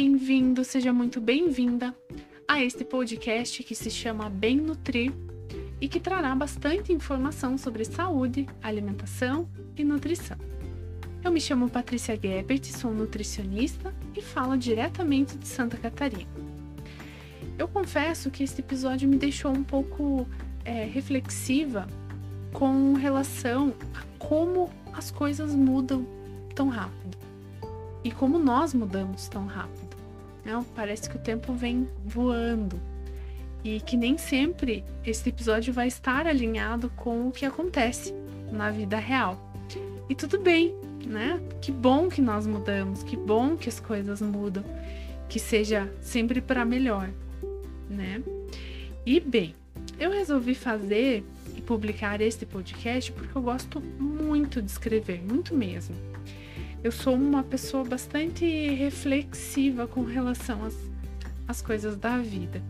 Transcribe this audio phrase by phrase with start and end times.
[0.00, 1.94] bem-vindo, seja muito bem-vinda
[2.48, 5.12] a este podcast que se chama Bem Nutrir
[5.78, 9.46] e que trará bastante informação sobre saúde, alimentação
[9.76, 10.38] e nutrição.
[11.22, 16.30] Eu me chamo Patrícia Gebert, sou nutricionista e falo diretamente de Santa Catarina.
[17.58, 20.26] Eu confesso que este episódio me deixou um pouco
[20.64, 21.86] é, reflexiva
[22.54, 26.06] com relação a como as coisas mudam
[26.54, 27.18] tão rápido
[28.02, 29.89] e como nós mudamos tão rápido.
[30.44, 32.80] Não, parece que o tempo vem voando
[33.62, 38.14] e que nem sempre esse episódio vai estar alinhado com o que acontece
[38.50, 39.38] na vida real.
[40.08, 40.74] E tudo bem,
[41.06, 41.40] né?
[41.60, 44.64] Que bom que nós mudamos, que bom que as coisas mudam,
[45.28, 47.10] que seja sempre para melhor,
[47.88, 48.22] né?
[49.04, 49.54] E bem,
[49.98, 51.24] eu resolvi fazer
[51.56, 55.94] e publicar este podcast porque eu gosto muito de escrever, muito mesmo.
[56.82, 60.74] Eu sou uma pessoa bastante reflexiva com relação às,
[61.46, 62.62] às coisas da vida.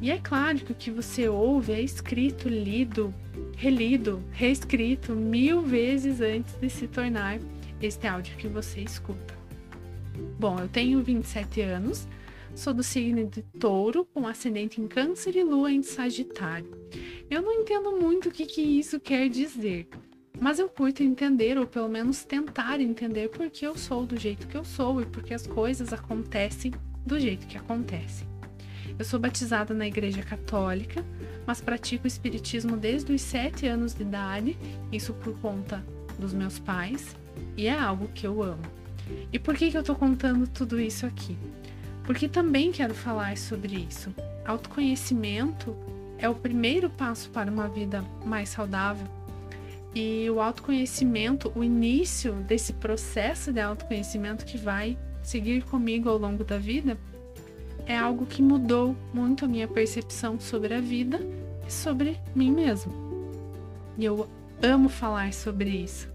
[0.00, 3.12] E é claro que o que você ouve é escrito, lido,
[3.54, 7.38] relido, reescrito mil vezes antes de se tornar
[7.82, 9.34] este áudio que você escuta.
[10.38, 12.08] Bom, eu tenho 27 anos,
[12.54, 16.70] sou do signo de touro, com ascendente em câncer e lua em sagitário.
[17.30, 19.88] Eu não entendo muito o que, que isso quer dizer,
[20.40, 24.56] mas eu curto entender, ou pelo menos tentar entender, porque eu sou do jeito que
[24.56, 26.72] eu sou e porque as coisas acontecem
[27.04, 28.26] do jeito que acontecem.
[28.98, 31.04] Eu sou batizada na Igreja Católica,
[31.46, 34.58] mas pratico Espiritismo desde os sete anos de idade,
[34.90, 35.84] isso por conta
[36.18, 37.16] dos meus pais,
[37.56, 38.62] e é algo que eu amo.
[39.32, 41.36] E por que, que eu tô contando tudo isso aqui?
[42.04, 44.14] Porque também quero falar sobre isso.
[44.44, 45.76] Autoconhecimento
[46.18, 49.06] é o primeiro passo para uma vida mais saudável.
[49.98, 56.44] E o autoconhecimento, o início desse processo de autoconhecimento que vai seguir comigo ao longo
[56.44, 56.98] da vida,
[57.86, 61.18] é algo que mudou muito a minha percepção sobre a vida
[61.66, 62.92] e sobre mim mesmo.
[63.96, 64.28] E eu
[64.62, 66.06] amo falar sobre isso.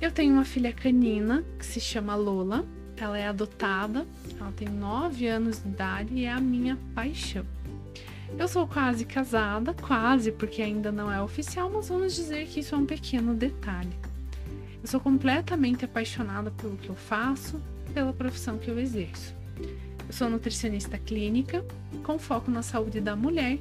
[0.00, 2.64] Eu tenho uma filha canina que se chama Lola.
[2.96, 4.06] Ela é adotada,
[4.40, 7.44] ela tem 9 anos de idade e é a minha paixão.
[8.38, 12.74] Eu sou quase casada, quase, porque ainda não é oficial, mas vamos dizer que isso
[12.74, 13.92] é um pequeno detalhe.
[14.82, 17.60] Eu sou completamente apaixonada pelo que eu faço,
[17.92, 19.34] pela profissão que eu exerço.
[19.58, 21.64] Eu sou nutricionista clínica,
[22.02, 23.58] com foco na saúde da mulher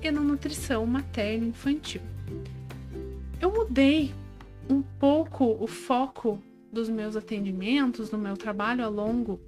[0.00, 2.00] e na nutrição materna infantil.
[3.40, 4.14] Eu mudei
[4.68, 6.40] um pouco o foco
[6.72, 9.40] dos meus atendimentos, do meu trabalho ao longo,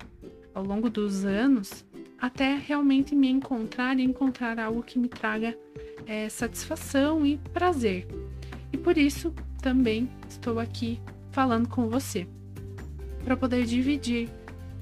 [0.53, 1.85] ao longo dos anos,
[2.23, 5.59] até realmente me encontrar e encontrar algo que me traga
[6.07, 8.07] é, satisfação e prazer.
[8.73, 11.01] E por isso também estou aqui
[11.33, 12.29] falando com você,
[13.25, 14.29] para poder dividir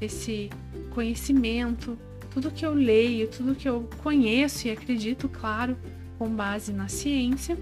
[0.03, 0.51] esse
[0.91, 1.99] conhecimento,
[2.31, 5.78] tudo que eu leio, tudo que eu conheço e acredito, claro,
[6.19, 7.57] com base na ciência,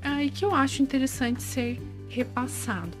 [0.00, 1.78] é, e que eu acho interessante ser
[2.08, 2.96] repassado.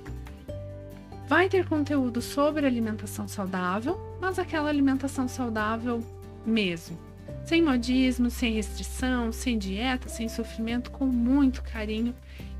[1.26, 6.02] Vai ter conteúdo sobre alimentação saudável, mas aquela alimentação saudável
[6.44, 6.98] mesmo.
[7.44, 12.14] Sem modismo, sem restrição, sem dieta, sem sofrimento, com muito carinho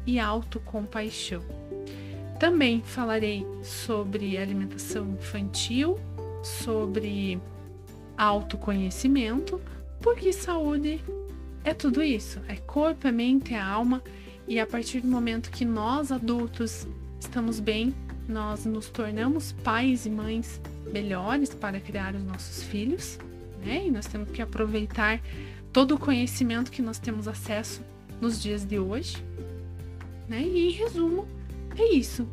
[0.07, 1.43] e autocompaixão.
[2.39, 5.99] Também falarei sobre alimentação infantil,
[6.43, 7.41] sobre
[8.17, 9.61] autoconhecimento,
[10.01, 11.03] porque saúde
[11.65, 14.03] é tudo isso: é corpo, é mente, é alma,
[14.47, 16.87] e a partir do momento que nós adultos
[17.21, 17.95] estamos bem,
[18.29, 20.61] nós nos tornamos pais e mães
[20.93, 23.19] melhores para criar os nossos filhos,
[23.65, 23.87] né?
[23.87, 25.21] E nós temos que aproveitar
[25.73, 27.83] todo o conhecimento que nós temos acesso
[28.21, 29.23] nos dias de hoje,
[30.29, 30.43] né?
[30.43, 31.27] E em resumo,
[31.77, 32.29] é isso.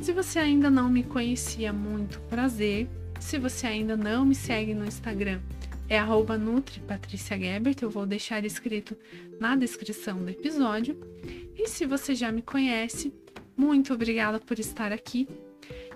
[0.00, 2.88] Se você ainda não me conhecia, muito prazer.
[3.18, 5.40] Se você ainda não me segue no Instagram,
[5.88, 6.38] é arroba
[7.80, 8.96] Eu vou deixar escrito
[9.40, 10.96] na descrição do episódio.
[11.56, 13.12] E se você já me conhece,
[13.56, 15.26] muito obrigada por estar aqui.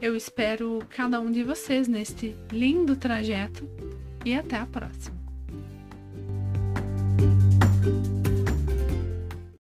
[0.01, 3.69] Eu espero cada um de vocês neste lindo trajeto
[4.25, 5.23] e até a próxima.